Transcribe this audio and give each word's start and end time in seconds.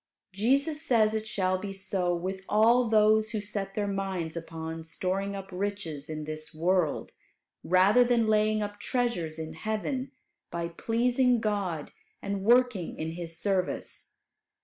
Jesus 0.33 0.81
says 0.81 1.13
it 1.13 1.27
shall 1.27 1.59
be 1.59 1.71
so 1.71 2.15
with 2.15 2.41
all 2.49 2.89
those 2.89 3.29
who 3.29 3.39
set 3.39 3.75
their 3.75 3.85
minds 3.85 4.35
upon 4.35 4.83
storing 4.83 5.35
up 5.35 5.47
riches 5.51 6.09
in 6.09 6.23
this 6.23 6.55
world, 6.55 7.11
rather 7.63 8.03
than 8.03 8.25
laying 8.25 8.63
up 8.63 8.79
treasures 8.79 9.37
in 9.37 9.53
heaven 9.53 10.11
by 10.49 10.69
pleasing 10.69 11.39
God 11.39 11.91
and 12.19 12.41
working 12.41 12.97
in 12.97 13.11
His 13.11 13.37
service. 13.37 14.09